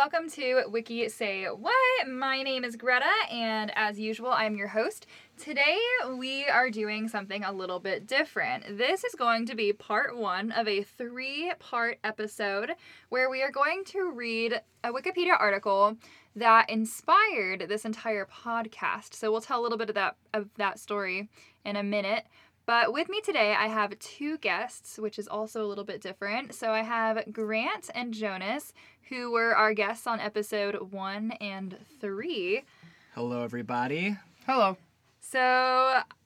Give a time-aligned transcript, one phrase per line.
[0.00, 2.08] welcome to Wiki Say What.
[2.08, 5.06] My name is Greta, and as usual, I'm your host.
[5.36, 5.76] Today,
[6.16, 8.78] we are doing something a little bit different.
[8.78, 12.72] This is going to be part one of a three part episode
[13.10, 15.98] where we are going to read a Wikipedia article
[16.34, 19.12] that inspired this entire podcast.
[19.12, 21.28] So, we'll tell a little bit of that, of that story
[21.66, 22.24] in a minute.
[22.66, 26.54] But with me today, I have two guests, which is also a little bit different.
[26.54, 28.72] So I have Grant and Jonas,
[29.08, 32.62] who were our guests on episode one and three.
[33.14, 34.16] Hello, everybody.
[34.46, 34.76] Hello.
[35.20, 35.40] So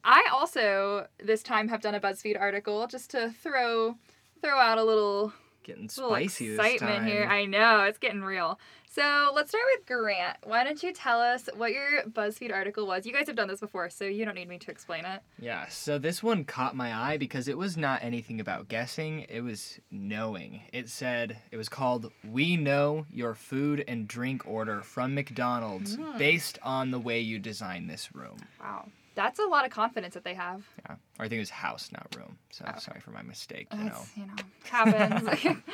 [0.05, 3.97] I also this time have done a BuzzFeed article just to throw
[4.43, 5.33] throw out a little
[5.65, 7.25] Getting spicy this excitement here.
[7.29, 8.59] I know it's getting real.
[8.91, 10.37] So let's start with Grant.
[10.45, 13.05] Why don't you tell us what your BuzzFeed article was?
[13.05, 15.21] You guys have done this before, so you don't need me to explain it.
[15.41, 19.41] Yeah, so this one caught my eye because it was not anything about guessing, it
[19.41, 20.61] was knowing.
[20.73, 26.17] It said, it was called We Know Your Food and Drink Order from McDonald's Hmm.
[26.17, 28.37] based on the way you design this room.
[28.61, 30.65] Wow, that's a lot of confidence that they have.
[30.85, 32.39] Yeah, or I think it was house, not room.
[32.51, 32.79] So Oh.
[32.79, 34.03] sorry for my mistake, you know.
[34.17, 34.33] You know,
[34.71, 35.29] happens.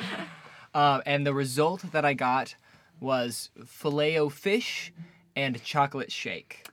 [0.73, 2.55] Uh, and the result that I got
[3.01, 4.93] was filet o fish
[5.35, 6.65] and chocolate shake.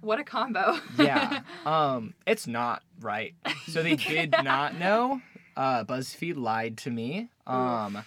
[0.00, 0.78] what a combo.
[0.96, 3.34] yeah um it's not right
[3.68, 5.20] so they did not know
[5.56, 8.02] uh buzzfeed lied to me um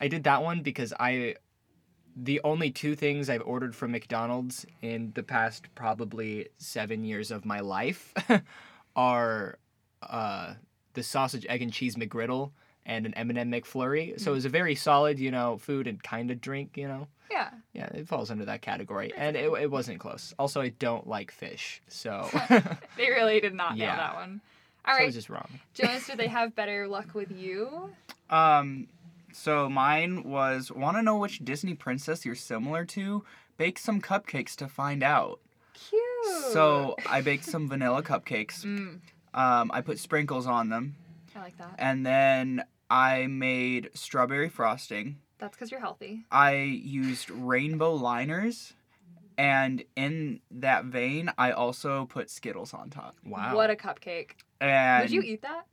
[0.00, 1.34] i did that one because i
[2.16, 7.44] the only two things i've ordered from mcdonald's in the past probably seven years of
[7.44, 8.12] my life
[8.96, 9.58] are
[10.02, 10.54] uh
[10.94, 12.52] the sausage egg and cheese mcgriddle
[12.86, 16.30] and an m&m mcflurry so it was a very solid you know food and kind
[16.30, 17.50] of drink you know yeah.
[17.72, 20.32] yeah, it falls under that category, and it, it wasn't close.
[20.38, 22.28] Also, I don't like fish, so,
[22.96, 23.86] They really did not Yeah.
[23.92, 24.40] know that one.
[24.84, 25.48] All so I right, was just wrong.
[25.72, 27.90] Jonas, did they have better luck with you?
[28.30, 28.86] Um,
[29.34, 33.24] so mine was want to know which Disney princess you're similar to?
[33.56, 35.40] Bake some cupcakes to find out.
[35.74, 36.52] Cute.
[36.52, 38.64] So I baked some vanilla cupcakes.
[38.64, 39.00] Mm,
[39.34, 40.94] Um, I put sprinkles on them,
[41.36, 41.74] I like that.
[41.78, 45.18] and then I made strawberry frosting.
[45.38, 46.24] That's because you're healthy.
[46.30, 48.72] I used rainbow liners,
[49.36, 53.16] and in that vein, I also put Skittles on top.
[53.26, 53.56] Wow.
[53.56, 54.30] What a cupcake.
[54.60, 55.66] And Would you eat that?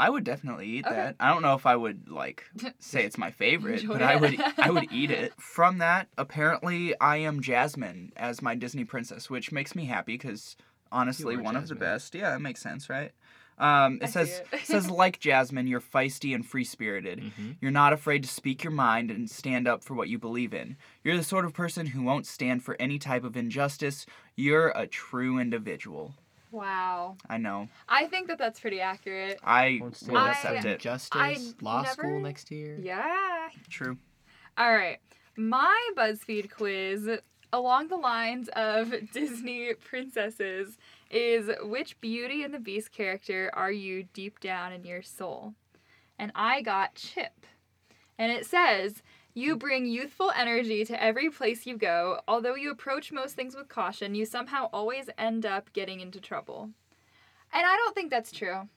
[0.00, 0.94] I would definitely eat Okay.
[0.96, 1.16] that.
[1.20, 2.44] I don't know if I would like
[2.78, 5.32] say it's my favorite, but I would I would eat it.
[5.38, 10.56] From that, apparently I am Jasmine as my Disney princess, which makes me happy cuz
[10.90, 12.14] honestly You are one of the best.
[12.14, 13.12] Yeah, it makes sense, right?
[13.58, 14.48] Um, it see says it.
[14.52, 17.18] it says like Jasmine, you're feisty and free-spirited.
[17.20, 17.56] Mhm.
[17.60, 20.78] You're not afraid to speak your mind and stand up for what you believe in.
[21.04, 24.06] You're the sort of person who won't stand for any type of injustice.
[24.34, 26.14] You're a true individual.
[26.50, 27.16] Wow.
[27.28, 27.68] I know.
[27.88, 29.38] I think that that's pretty accurate.
[29.44, 30.80] I Won't stand will I- accept it.
[30.80, 32.76] Justice, I law never- school next year.
[32.80, 33.48] Yeah.
[33.68, 33.96] True.
[34.58, 34.98] All right.
[35.36, 37.08] My BuzzFeed quiz
[37.52, 40.76] along the lines of Disney princesses
[41.10, 45.54] is which Beauty and the Beast character are you deep down in your soul?
[46.18, 47.46] And I got Chip.
[48.18, 49.02] And it says,
[49.34, 52.20] you bring youthful energy to every place you go.
[52.26, 56.70] Although you approach most things with caution, you somehow always end up getting into trouble.
[57.52, 58.68] And I don't think that's true.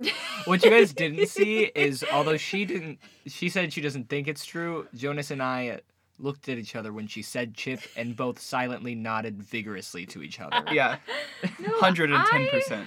[0.44, 4.44] What you guys didn't see is, although she didn't, she said she doesn't think it's
[4.44, 4.86] true.
[4.94, 5.76] Jonas and I uh,
[6.18, 10.40] looked at each other when she said chip, and both silently nodded vigorously to each
[10.40, 10.62] other.
[10.72, 10.96] Yeah.
[11.58, 12.14] No, 110%.
[12.14, 12.84] I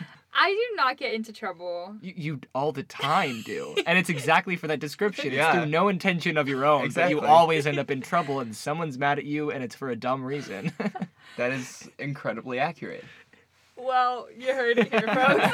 [0.49, 1.95] do not get into trouble.
[2.01, 5.27] You, you all the time do, and it's exactly for that description.
[5.27, 5.51] It's Yeah.
[5.53, 7.15] through no intention of your own, but Exactly.
[7.15, 9.95] you always end up in trouble, and someone's mad at you, and it's for a
[9.95, 10.71] dumb reason.
[11.37, 13.03] That is incredibly accurate.
[13.75, 15.45] Well, you heard it here, folks.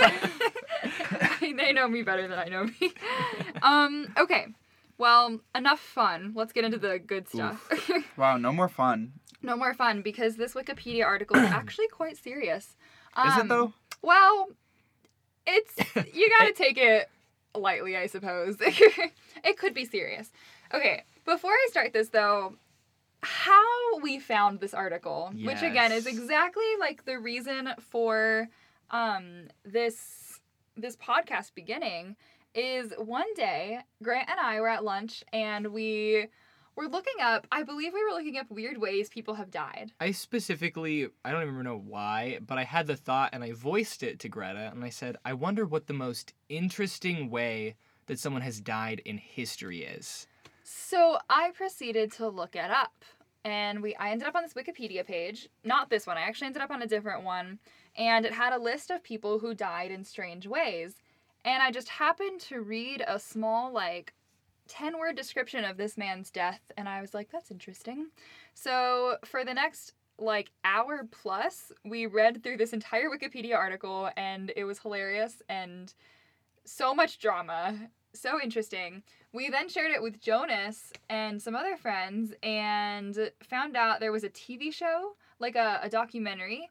[1.22, 2.94] I mean, they know me better than I know me.
[3.62, 4.46] Um, okay.
[4.98, 6.32] Well, enough fun.
[6.36, 7.70] Let's get into the good stuff.
[8.16, 9.12] Wow, no more fun.
[9.42, 12.78] no more fun because this Wikipedia article is actually quite serious.
[13.26, 13.74] Is Um, it though?
[14.02, 14.48] Well,
[15.46, 17.10] it's you got to take it
[17.56, 18.58] lightly, I suppose.
[18.60, 20.32] it could be serious.
[20.74, 22.56] Okay, before I start this though,
[23.22, 28.50] how we found this article, which again is exactly like the reason for
[28.92, 30.40] um this
[30.76, 32.16] this podcast beginning
[32.56, 36.28] is one day Grant and I were at lunch and we
[36.76, 39.92] were looking up, I believe we were looking up weird ways people have died.
[40.00, 44.04] I specifically, I don't even know why, but I had the thought and I voiced
[44.04, 47.76] it to Greta, and I said, I wonder what the most interesting way
[48.08, 50.28] that someone has died in history is.
[50.64, 53.06] So I proceeded to look it up,
[53.44, 55.50] and we I ended up on this Wikipedia page.
[55.64, 56.18] Not this one.
[56.18, 57.60] I actually ended up on a different one,
[57.98, 60.96] and it had a list of people who died in strange ways.
[61.46, 64.14] And I just happened to read a small like
[64.68, 68.08] 10 word description of this man's death, and I was like, that's interesting.
[68.54, 74.52] So for the next like hour plus, we read through this entire Wikipedia article, and
[74.56, 75.94] it was hilarious and
[76.66, 79.04] so much drama, so interesting.
[79.34, 84.24] We then shared it with Jonas and some other friends, and found out there was
[84.24, 86.70] a TV show, like a, a documentary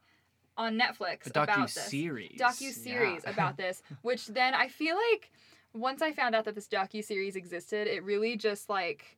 [0.56, 2.38] on Netflix A about docu series.
[2.40, 5.30] docu series about this, which then I feel like
[5.74, 9.16] once I found out that this docu series existed, it really just like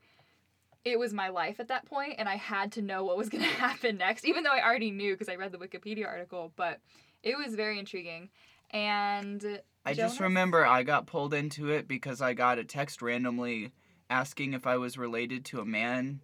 [0.84, 3.44] it was my life at that point, and I had to know what was gonna
[3.44, 6.52] happen next, even though I already knew because I read the Wikipedia article.
[6.56, 6.80] But
[7.22, 8.30] it was very intriguing,
[8.70, 13.72] and I just remember I got pulled into it because I got a text randomly
[14.10, 16.20] asking if I was related to a man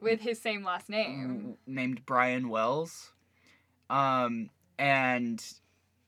[0.00, 1.56] with his same last name.
[1.66, 3.12] named Brian Wells.
[3.88, 5.42] Um, and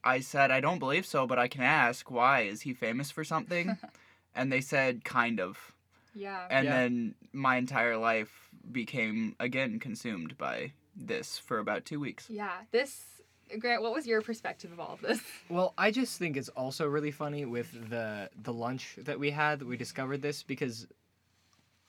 [0.05, 2.09] I said, I don't believe so, but I can ask.
[2.11, 2.41] Why?
[2.41, 3.75] Is he famous for something?
[4.35, 5.73] and they said, kind of.
[6.13, 6.47] Yeah.
[6.49, 6.71] And Yeah.
[6.73, 12.29] then my entire life became, again, consumed by this for about two weeks.
[12.29, 12.53] yeah.
[12.71, 13.03] This
[13.59, 15.21] Grant, what was your perspective of all of this?
[15.49, 19.59] Well, I just think it's also really funny with the the lunch that we had
[19.59, 20.87] that we discovered this because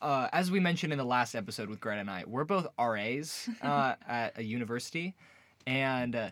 [0.03, 3.49] uh, as we mentioned in the last episode with Greta and I, we're both RAs
[3.62, 5.15] uh, at a university,
[5.67, 6.29] and uh,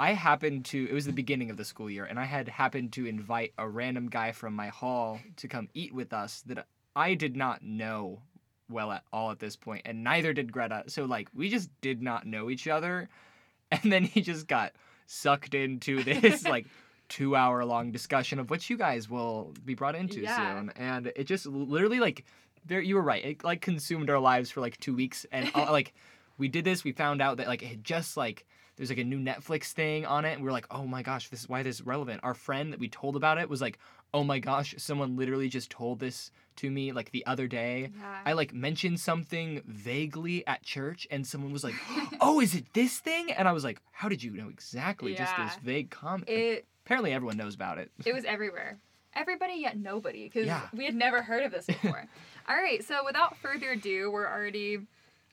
[0.00, 0.88] I happened to.
[0.88, 3.68] It was the beginning of the school year, and I had happened to invite a
[3.68, 6.66] random guy from my hall to come eat with us that
[6.96, 8.22] I did not know
[8.70, 10.84] well at all at this point, and neither did Greta.
[10.86, 13.10] So like we just did not know each other,
[13.70, 14.72] and then he just got
[15.06, 16.66] sucked into this like
[17.08, 20.36] two hour long discussion of which you guys will be brought into Yeah.
[20.36, 22.24] soon and it just literally like
[22.64, 25.66] there you were right it like consumed our lives for like two weeks and uh,
[25.72, 25.92] like
[26.38, 28.46] we did this we found out that like it had just like
[28.80, 31.28] there's like a new netflix thing on it and we were like oh my gosh
[31.28, 33.78] this is why this is relevant our friend that we told about it was like
[34.14, 38.20] oh my gosh someone literally just told this to me like the other day Yeah.
[38.24, 41.74] I like mentioned something vaguely at church, and someone was like,
[42.20, 45.18] "Oh, is it this thing?" And I was like, "How did you know exactly Yeah.
[45.18, 47.90] just this vague comment?" it Apparently, everyone knows about it.
[48.04, 48.78] It was everywhere.
[49.14, 50.68] Everybody yet nobody, because Yeah.
[50.72, 52.04] we had never heard of this before.
[52.48, 54.80] All right, so without further ado, we're already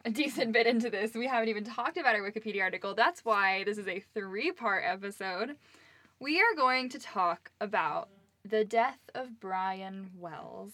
[0.07, 1.13] a decent bit into this.
[1.13, 2.95] We haven't even talked about our Wikipedia article.
[2.95, 5.57] That's why this is a three part episode.
[6.21, 8.07] We are going to talk about
[8.45, 10.71] the death of Brian Wells.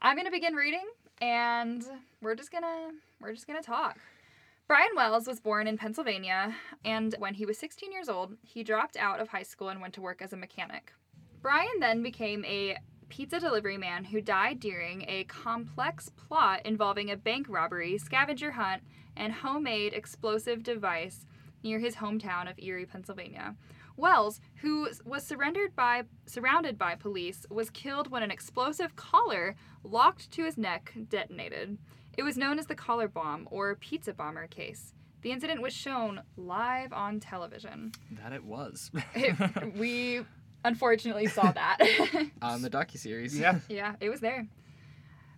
[0.00, 0.86] I'm going to begin reading
[1.20, 1.84] and
[2.22, 3.98] we're just going to we're just going to talk.
[4.66, 8.96] Brian Wells was born in Pennsylvania, and when he was 16 years old, he dropped
[8.96, 10.92] out of high school and went to work as a mechanic.
[11.42, 12.76] Brian then became a
[13.08, 18.82] pizza delivery man who died during a complex plot involving a bank robbery, scavenger hunt,
[19.16, 21.26] and homemade explosive device
[21.62, 23.54] near his hometown of Erie, Pennsylvania.
[23.96, 30.30] Wells, who was surrendered by surrounded by police, was killed when an explosive collar locked
[30.32, 31.78] to his neck detonated.
[32.16, 34.92] It was known as the collar bomb or pizza bomber case.
[35.22, 37.90] The incident was shown live on television.
[38.12, 40.20] That it was It- we
[40.64, 41.78] unfortunately saw that.
[42.42, 43.34] on the docuseries.
[43.38, 43.60] Yeah.
[43.68, 44.46] yeah, it was there.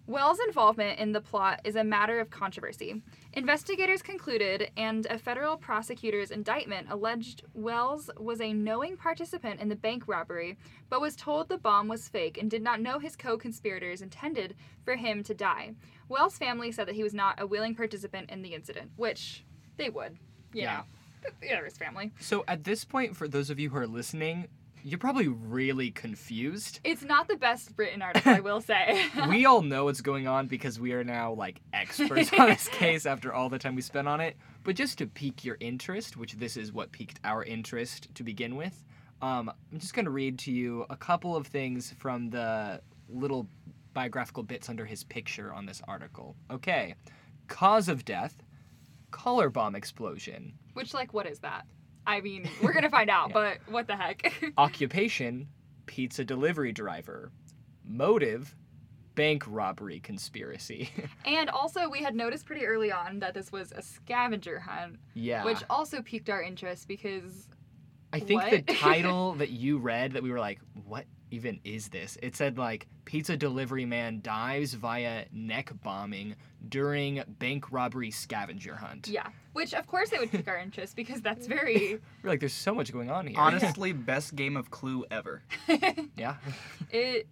[0.07, 3.01] Wells' involvement in the plot is a matter of controversy.
[3.35, 9.77] Investigators concluded, and a federal prosecutor's indictment alleged Wells was a knowing participant in the
[9.77, 10.59] bank robbery,
[10.89, 14.57] but was told the bomb was fake and did not know his co conspirators intended
[14.85, 15.75] for him to die.
[16.09, 19.45] Wells' family said that he was not a willing participant in the incident, which
[19.77, 20.19] they would.
[20.53, 20.83] Yeah.
[21.25, 22.11] know, yeah, his family.
[22.19, 24.49] So at this point, for those of you who are listening,
[24.83, 26.81] you're probably really confused.
[26.85, 29.05] It's not the best written article, I will say.
[29.29, 33.07] we all know what's going on because we are now like experts on this case
[33.07, 34.37] after all the time we spent on it.
[34.65, 38.57] But just to pique your interest, which this is what piqued our interest to begin
[38.57, 38.85] with,
[39.23, 43.47] um, I'm just going to read to you a couple of things from the little
[43.93, 46.37] biographical bits under his picture on this article.
[46.51, 46.95] Okay,
[47.49, 48.43] cause of death:
[49.11, 50.55] collar bomb explosion.
[50.73, 51.67] Which, like, what is that?
[52.07, 53.35] I mean, we're gonna find out, Yeah.
[53.65, 54.33] but what the heck?
[54.59, 55.49] Occupation:
[55.87, 57.31] pizza delivery driver.
[57.87, 58.55] Motive:
[59.15, 60.91] bank robbery conspiracy.
[61.25, 65.45] and also, we had noticed pretty early on that this was a scavenger hunt, yeah.
[65.45, 67.49] which also piqued our interest because
[68.13, 68.51] I think What?
[68.51, 72.19] the title that you read that we were like, what even is this?
[72.23, 76.37] It said like pizza delivery man dives via neck bombing
[76.69, 79.09] during bank robbery scavenger hunt.
[79.09, 82.53] yeah, which of course it would pique our interest because that's very We're like, there's
[82.53, 83.39] so much going on here.
[83.39, 85.43] Honestly, best game of Clue ever.
[86.17, 86.37] yeah.
[86.91, 87.29] it.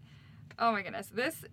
[0.59, 1.45] Oh my goodness, this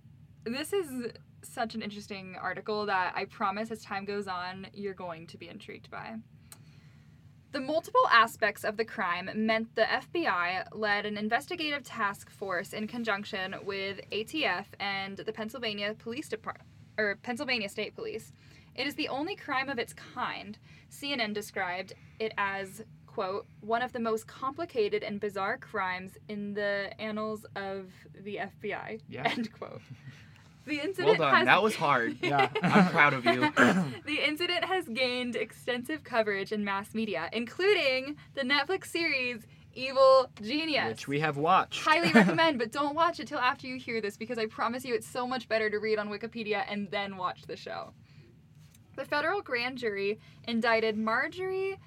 [0.46, 1.12] this is
[1.44, 5.48] such an interesting article that I promise as time goes on you're going to be
[5.50, 6.16] intrigued by.
[7.56, 12.86] The multiple aspects of the crime meant the FBI led an investigative task force in
[12.86, 18.34] conjunction with ATF and the Pennsylvania Police Department or Pennsylvania State Police.
[18.76, 20.58] It is the only crime of its kind.
[20.92, 26.90] CNN described it as quote one of the most complicated and bizarre crimes in the
[27.00, 27.90] annals of
[28.22, 29.00] the FBI.
[29.08, 29.30] Yeah.
[29.30, 29.80] End quote.
[30.66, 31.36] The Well incident done.
[31.36, 32.18] has That was hard.
[32.24, 32.50] Yeah.
[32.62, 33.42] I'm proud of you.
[34.06, 40.90] the incident has gained extensive coverage in mass media, including the Netflix series Evil Genius.
[40.90, 41.84] Which we have watched.
[41.84, 44.96] highly recommend, but don't watch it till after you hear this because I promise you
[44.96, 47.94] it's so much better to read on Wikipedia and then watch the show.
[48.96, 51.78] The federal grand jury indicted Marjorie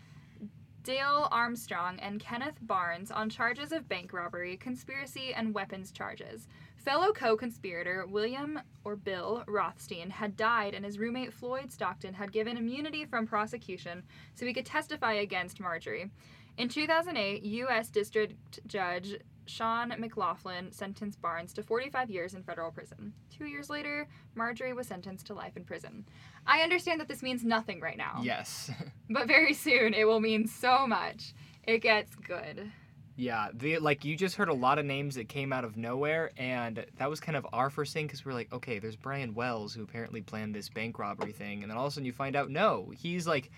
[0.85, 6.47] Dale Armstrong and Kenneth Barnes on charges of bank robbery, conspiracy, and weapons charges.
[6.88, 12.33] Fellow co conspirator William or Bill Rothstein had died, and his roommate Floyd Stockton had
[12.33, 14.02] given immunity from prosecution
[14.35, 16.11] so he could testify against Marjorie.
[16.57, 17.90] In 2008, U.S.
[17.90, 23.12] District Judge Sean McLaughlin sentenced Barnes to 45 years in federal prison.
[23.28, 26.07] Two years later, Marjorie was sentenced to life in prison.
[26.47, 28.71] I understand that this means nothing right now, Yes.
[29.11, 31.35] but very soon it will mean so much.
[31.64, 32.73] It gets good.
[33.20, 36.30] Yeah, the like you just heard a lot of names that came out of nowhere,
[36.37, 39.75] and that was kind of our first thing because we're like, okay, there's Brian Wells
[39.75, 42.37] who apparently planned this bank robbery thing, and then all of a sudden you find
[42.37, 43.50] out, no, he's like,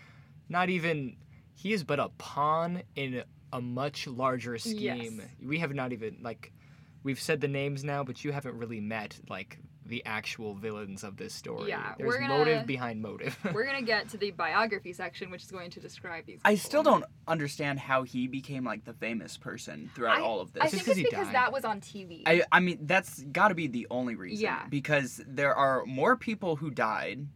[0.49, 1.15] not even,
[1.55, 5.19] he is but a pawn in a much larger scheme.
[5.19, 5.29] Yes.
[5.47, 6.55] We have not even like,
[7.03, 9.59] we've said the names now, but you haven't really met like
[9.91, 11.69] the actual villains of this story.
[11.69, 13.37] Yeah, there's we're gonna- motive behind motive.
[13.53, 16.41] We're gonna get to the biography section, which is going to describe these.
[16.45, 16.65] I people.
[16.69, 20.63] still don't understand how he became like the famous person throughout I- all of this.
[20.63, 20.73] I this.
[20.75, 21.35] think 'cause it's because died.
[21.35, 22.23] that was on TV.
[22.25, 24.43] I, I mean, that's got to be the only reason.
[24.43, 24.65] Yeah.
[24.71, 27.27] Because there are more people who died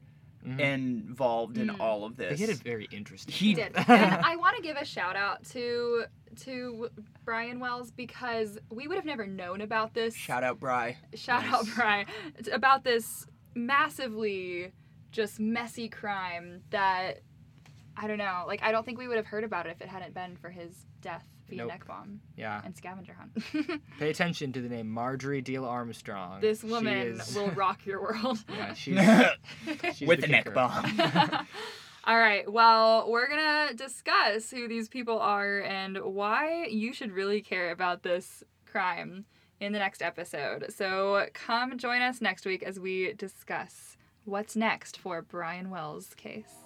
[0.44, 0.60] Mhm.
[0.60, 1.80] involved in Mm.
[1.80, 2.40] all of they this.
[2.40, 3.32] hit it very interesting.
[3.34, 3.72] He- He did.
[3.88, 3.88] and
[4.24, 6.04] I want to give a shout out to
[6.36, 6.88] to
[7.24, 10.14] Brian Wells because we would have never known about this.
[10.16, 10.96] Shout out, Bry.
[11.14, 11.74] shout out Nice.
[11.76, 12.06] Brian
[12.52, 14.72] about this massively
[15.12, 17.20] just messy crime that
[17.96, 18.44] I don't know.
[18.46, 20.50] Like I don't think we would have heard about it if it hadn't been for
[20.50, 21.68] his death via Nope.
[21.68, 22.60] neck bomb yeah.
[22.64, 23.80] and scavenger hunt.
[23.98, 26.40] Pay attention to the name Marjorie Diehl Armstrong.
[26.40, 28.38] this woman is- will rock your world.
[28.48, 28.98] Yeah, she's,
[29.96, 31.46] she's With the the neck bomb.
[32.06, 32.50] All right.
[32.50, 37.70] Well, we're going to discuss who these people are and why you should really care
[37.70, 39.24] about this crime
[39.60, 40.66] in the next episode.
[40.76, 43.96] So come join us next week as we discuss
[44.26, 46.63] what's next for Brian Wells' case.